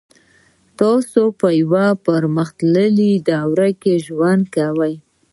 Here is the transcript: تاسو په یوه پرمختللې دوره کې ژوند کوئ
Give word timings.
تاسو 0.79 1.21
په 1.39 1.47
یوه 1.61 1.85
پرمختللې 2.05 3.11
دوره 3.29 3.69
کې 3.81 3.93
ژوند 4.05 4.43
کوئ 4.55 4.93